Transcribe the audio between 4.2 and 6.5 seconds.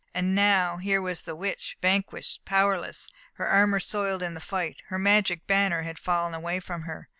in the fight, her magic banner fallen